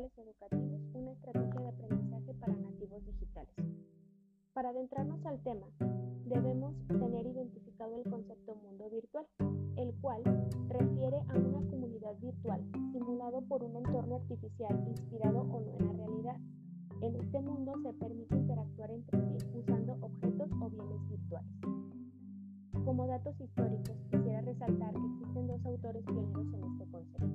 [0.00, 3.54] educativos, una estrategia de aprendizaje para nativos digitales.
[4.54, 5.66] Para adentrarnos al tema,
[6.24, 9.26] debemos tener identificado el concepto mundo virtual,
[9.76, 10.22] el cual
[10.68, 15.92] refiere a una comunidad virtual simulado por un entorno artificial inspirado o no en la
[15.92, 16.36] realidad.
[17.02, 21.50] En este mundo se permite interactuar entre sí usando objetos o bienes virtuales.
[22.84, 27.29] Como datos históricos, quisiera resaltar que existen dos autores pioneros en este concepto,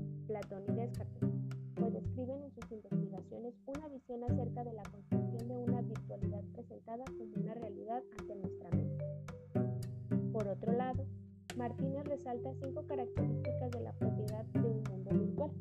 [12.46, 15.52] Resalta cinco características de la propiedad de un mundo virtual.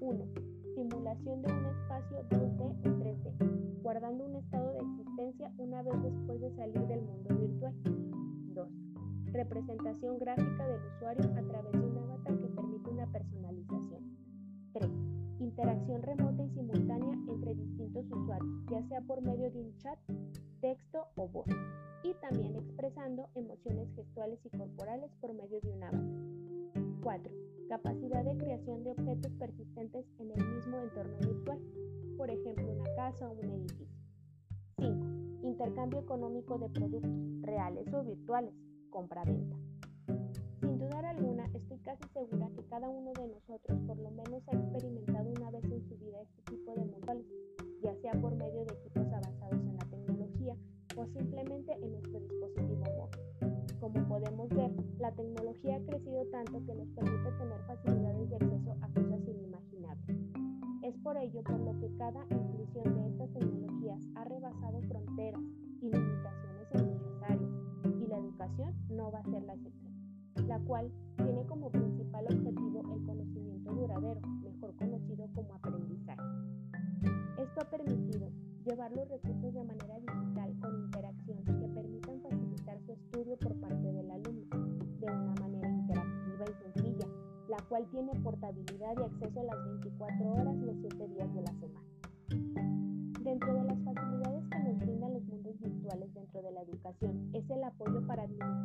[0.00, 0.24] 1.
[0.76, 6.40] Simulación de un espacio 2D o 3D, guardando un estado de existencia una vez después
[6.40, 7.74] de salir del mundo virtual.
[8.54, 8.68] 2
[9.32, 14.16] representación gráfica del usuario a través de un avatar que permite una personalización.
[14.72, 14.99] 3.
[15.60, 19.98] Interacción remota y simultánea entre distintos usuarios, ya sea por medio de un chat,
[20.62, 21.48] texto o voz,
[22.02, 27.02] y también expresando emociones gestuales y corporales por medio de un avatar.
[27.02, 27.32] 4.
[27.68, 31.60] Capacidad de creación de objetos persistentes en el mismo entorno virtual,
[32.16, 33.86] por ejemplo una casa o un edificio.
[34.78, 35.06] 5.
[35.42, 38.54] Intercambio económico de productos, reales o virtuales,
[38.88, 39.58] compra-venta.
[40.60, 44.56] Sin dudar alguna, estoy casi segura que cada uno de nosotros por lo menos ha
[44.56, 47.24] experimentado una vez en su vida este tipo de mundos,
[47.82, 50.56] ya sea por medio de equipos avanzados en la tecnología
[50.96, 53.78] o simplemente en nuestro dispositivo móvil.
[53.80, 58.76] Como podemos ver, la tecnología ha crecido tanto que nos permite tener facilidades de acceso
[58.82, 60.16] a cosas inimaginables.
[60.82, 65.40] Es por ello por lo que cada inclusión de estas tecnologías ha rebasado fronteras
[65.80, 67.70] y limitaciones en muchas áreas
[68.10, 69.79] la educación no va a ser la excepción,
[70.50, 76.22] la cual tiene como principal objetivo el conocimiento duradero, mejor conocido como aprendizaje.
[77.38, 78.28] Esto ha permitido
[78.64, 83.92] llevar los recursos de manera digital con interacción que permitan facilitar su estudio por parte
[83.92, 84.56] del alumno
[84.98, 87.06] de una manera interactiva y sencilla,
[87.48, 91.54] la cual tiene portabilidad y acceso a las 24 horas los 7 días de la
[91.60, 91.90] semana.
[93.22, 97.48] Dentro de las facilidades que nos brindan los mundos virtuales dentro de la educación es
[97.48, 98.59] el apoyo para administrar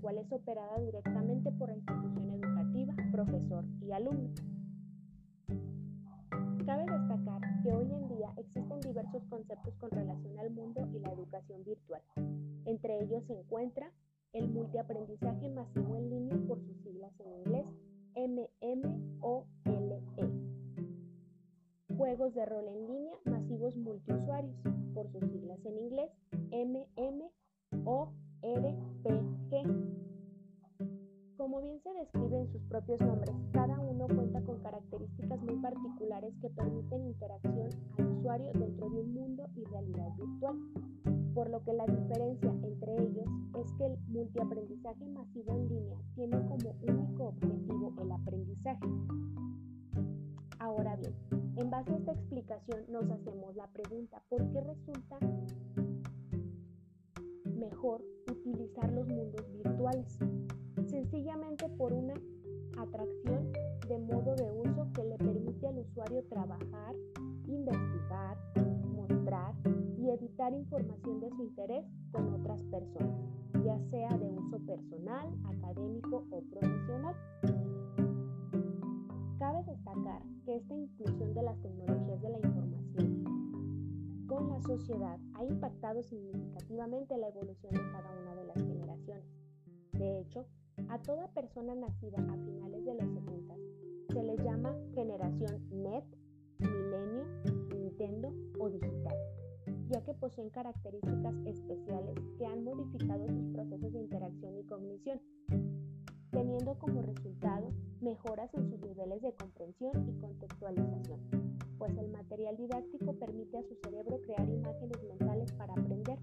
[0.00, 4.30] cual es operada directamente por la institución educativa, profesor y alumno.
[6.66, 11.12] Cabe destacar que hoy en día existen diversos conceptos con relación al mundo y la
[11.12, 12.02] educación virtual.
[12.66, 13.90] Entre ellos se encuentra
[14.32, 17.66] el multiaprendizaje masivo en línea por sus siglas en inglés,
[18.14, 20.02] MMOLE
[21.96, 24.54] Juegos de rol en línea masivos multiusuarios,
[24.94, 26.10] por sus siglas en inglés,
[28.42, 29.98] MMORPG.
[31.36, 36.34] Como bien se describe en sus propios nombres, cada uno cuenta con características muy particulares
[36.40, 40.56] que permiten interacción al usuario dentro de un mundo y realidad virtual,
[41.34, 43.26] por lo que la diferencia entre ellos
[43.56, 48.86] es que el multiaprendizaje masivo en línea tiene como único objetivo el aprendizaje.
[50.58, 51.14] Ahora bien,
[51.56, 55.18] en base a esta explicación nos hacemos la pregunta, ¿por qué resulta
[57.58, 58.02] mejor
[58.48, 60.18] utilizar los mundos virtuales?
[60.86, 62.14] Sencillamente por una
[62.78, 63.52] atracción
[63.88, 66.94] de modo de uso que le permite al usuario trabajar,
[67.46, 68.38] investigar,
[68.94, 69.54] mostrar
[69.98, 73.20] y editar información de su interés con otras personas,
[73.64, 77.14] ya sea de uso personal, académico o profesional.
[79.38, 82.87] Cabe destacar que esta inclusión de las tecnologías de la información
[84.40, 89.24] la sociedad ha impactado significativamente la evolución de cada una de las generaciones.
[89.92, 90.46] De hecho,
[90.88, 93.54] a toda persona nacida a finales de los 70
[94.12, 96.04] se le llama generación NET,
[96.58, 97.24] Milenio,
[97.74, 99.16] Nintendo o digital,
[99.88, 105.20] ya que poseen características especiales que han modificado sus procesos de interacción y cognición,
[106.30, 111.47] teniendo como resultado mejoras en sus niveles de comprensión y contextualización,
[111.78, 116.18] pues el material didáctico permite a su cerebro crear imágenes mentales para aprender.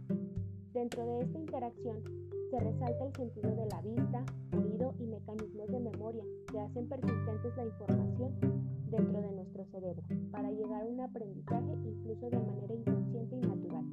[0.73, 2.03] Dentro de esta interacción
[2.51, 4.25] se resalta el sentido de la vista,
[4.57, 8.33] oído y mecanismos de memoria que hacen persistentes la información
[8.91, 13.85] dentro de nuestro cerebro para llegar a un aprendizaje incluso de manera inconsciente y natural.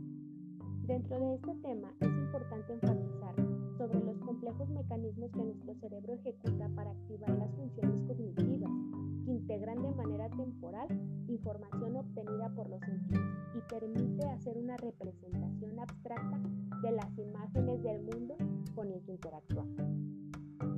[0.86, 3.34] Dentro de este tema es importante enfatizar
[3.78, 8.70] sobre los complejos mecanismos que nuestro cerebro ejecuta para activar las funciones cognitivas,
[9.24, 10.88] que integran de manera temporal
[11.42, 16.38] información obtenida por los sentidos y permite hacer una representación abstracta
[16.82, 18.36] de las imágenes del mundo
[18.76, 19.76] con el que interactuamos.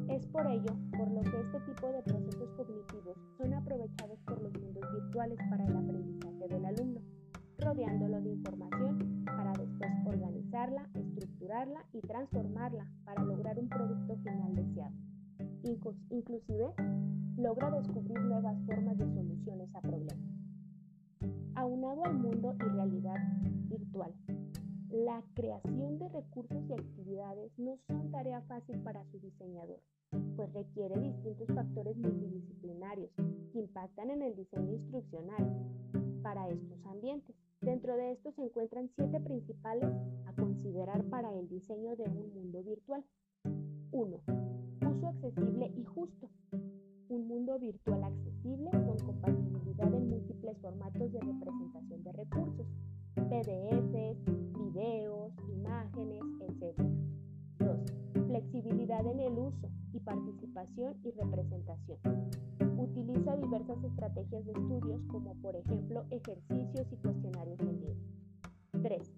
[0.09, 4.53] Es por ello por lo que este tipo de procesos cognitivos son aprovechados por los
[4.55, 7.01] mundos virtuales para el aprendizaje del alumno,
[7.59, 14.95] rodeándolo de información para después organizarla, estructurarla y transformarla para lograr un producto final deseado.
[16.11, 16.73] Inclusive,
[17.37, 20.34] logra descubrir nuevas formas de soluciones a problemas.
[21.55, 23.17] Aunado al mundo y realidad
[23.69, 24.13] virtual,
[24.91, 29.81] la creación de recursos y actividades no son tarea fácil para su diseñador,
[30.37, 33.11] pues requiere distintos factores multidisciplinarios
[33.53, 35.53] que impactan en el diseño instruccional
[36.23, 37.35] para estos ambientes.
[37.61, 39.91] Dentro de estos se encuentran siete principales
[40.27, 43.05] a considerar para el diseño de un mundo virtual.
[43.91, 44.21] 1.
[44.91, 46.29] Uso accesible y justo.
[47.09, 52.67] Un mundo virtual accesible con compatibilidad en múltiples formatos de representación de recursos,
[53.15, 54.25] PDFs,
[54.59, 56.83] videos, imágenes, etc.
[57.59, 58.27] 2.
[58.27, 61.99] Flexibilidad en el uso y participación y representación.
[62.79, 67.97] Utiliza diversas estrategias de estudios como por ejemplo ejercicios y cuestionarios en línea.
[68.83, 69.13] 3.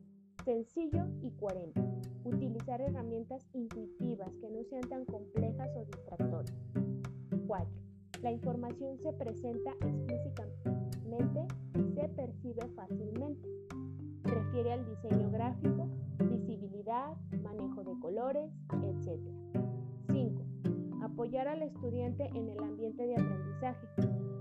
[0.44, 1.81] Sencillo y coherente.
[2.25, 6.95] Utilizar herramientas intuitivas que no sean tan complejas o distractorias.
[7.46, 7.87] 4.
[8.22, 13.48] La información se presenta explícitamente y se percibe fácilmente.
[14.22, 15.88] Refiere al diseño gráfico,
[16.19, 18.50] visibilidad, manejo de colores,
[18.82, 19.20] etc.
[20.10, 20.43] 5.
[21.02, 23.87] Apoyar al estudiante en el ambiente de aprendizaje.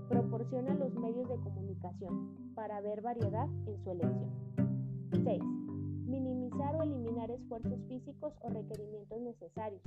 [0.08, 4.30] Proporciona los medios de comunicación para ver variedad en su elección.
[5.24, 5.65] 6.
[6.06, 9.82] Minimizar o eliminar esfuerzos físicos o requerimientos necesarios.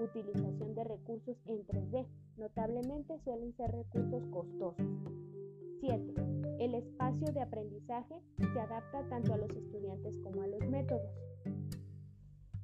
[0.00, 2.06] Utilización de recursos en 3D.
[2.38, 4.86] Notablemente suelen ser recursos costosos.
[5.80, 6.14] 7.
[6.58, 11.08] El espacio de aprendizaje se adapta tanto a los estudiantes como a los métodos.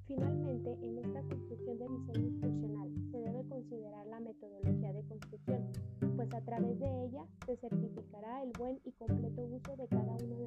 [0.06, 5.72] Finalmente, en esta construcción de diseño instruccional se debe considerar la metodología de construcción,
[6.16, 10.36] pues a través de ella se certificará el buen y completo uso de cada uno
[10.36, 10.45] de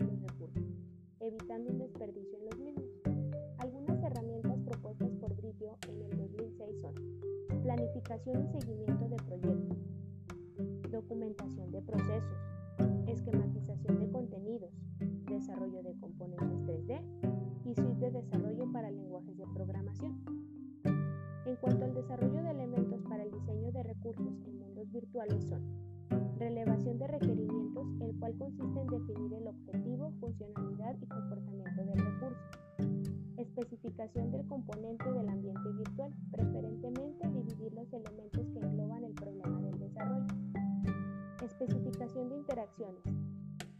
[1.49, 2.85] evitando un desperdicio en los mismos.
[3.57, 9.77] Algunas herramientas propuestas por Britio en el 2006 son planificación y seguimiento de proyectos,
[10.91, 12.37] documentación de procesos,
[13.07, 14.69] esquematización de contenidos,
[15.27, 17.01] desarrollo de componentes 3D
[17.65, 20.23] y suite de desarrollo para lenguajes de programación.
[21.45, 25.63] En cuanto al desarrollo de elementos para el diseño de recursos en mundos virtuales son
[26.37, 29.78] relevación de requerimientos, el cual consiste en definir el objetivo,
[33.89, 39.79] Especificación del componente del ambiente virtual, preferentemente dividir los elementos que engloban el problema del
[39.79, 40.27] desarrollo.
[41.43, 43.01] Especificación de interacciones,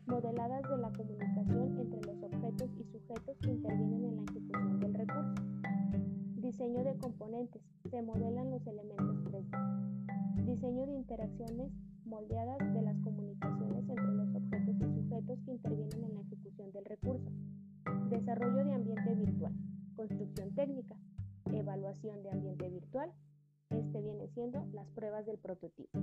[0.08, 4.94] modeladas de la comunicación entre los objetos y sujetos que intervienen en la ejecución del
[4.96, 5.44] recurso.
[6.38, 7.62] Diseño de componentes.
[7.92, 10.46] Se modelan los elementos 3D.
[10.46, 11.72] Diseño de interacciones
[12.06, 16.86] moldeadas de las comunicaciones entre los objetos y sujetos que intervienen en la ejecución del
[16.86, 17.30] recurso.
[18.10, 19.69] Desarrollo de ambiente virtual.
[20.00, 20.96] Construcción técnica.
[21.52, 23.12] Evaluación de ambiente virtual.
[23.70, 26.00] Este viene siendo las pruebas del prototipo.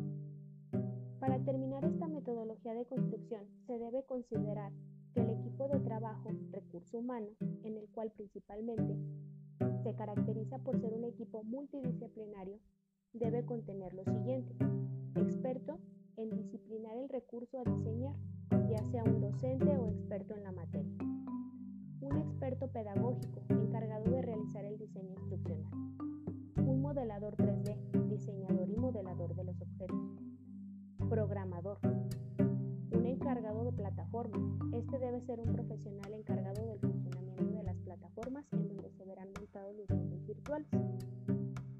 [1.19, 4.71] Para terminar esta metodología de construcción, se debe considerar
[5.15, 7.29] que el equipo de trabajo, recurso humano,
[7.65, 8.99] en el cual principalmente
[9.83, 12.59] se caracteriza por ser un equipo multidisciplinario,
[13.15, 14.55] debe contener lo siguiente.
[15.15, 15.79] Experto
[16.19, 18.15] en disciplinar el recurso a diseñar,
[18.69, 21.16] ya sea un docente o experto en la materia.
[22.09, 25.73] Un experto pedagógico encargado de realizar el diseño instruccional.
[26.57, 29.99] Un modelador 3D, diseñador y modelador de los objetos
[31.09, 31.79] Programador.
[32.91, 34.39] Un encargado de plataforma.
[34.73, 39.29] Este debe ser un profesional encargado del funcionamiento de las plataformas en donde se verán
[39.39, 40.69] montados los mundos virtuales.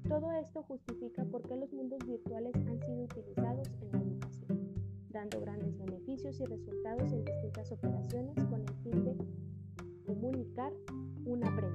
[0.07, 4.59] Todo esto justifica por qué los mundos virtuales han sido utilizados en la educación,
[5.09, 9.15] dando grandes beneficios y resultados en distintas operaciones con el fin de
[10.07, 10.71] comunicar
[11.25, 11.66] un aprendizaje.